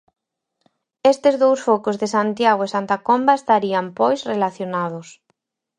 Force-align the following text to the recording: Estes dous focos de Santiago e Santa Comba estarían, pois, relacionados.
Estes 1.11 1.35
dous 1.43 1.59
focos 1.67 1.95
de 2.01 2.07
Santiago 2.15 2.61
e 2.63 2.73
Santa 2.75 2.95
Comba 3.07 3.33
estarían, 3.39 3.85
pois, 3.99 4.19
relacionados. 4.31 5.07